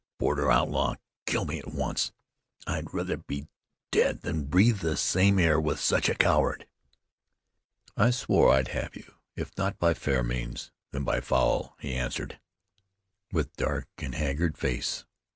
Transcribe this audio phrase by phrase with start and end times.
[0.17, 0.95] Border outlaw!
[1.27, 2.11] Kill me at once.
[2.65, 3.45] I'd rather be
[3.91, 6.65] dead than breathe the same air with such a coward!"
[7.95, 12.39] "I swore I'd have you, if not by fair means then by foul," he answered,
[13.31, 15.05] with dark and haggard face.